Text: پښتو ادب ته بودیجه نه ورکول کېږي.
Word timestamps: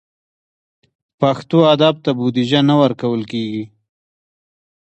پښتو 1.19 1.57
ادب 1.73 1.95
ته 2.03 2.11
بودیجه 2.17 2.61
نه 2.69 2.75
ورکول 2.81 3.21
کېږي. 3.31 3.63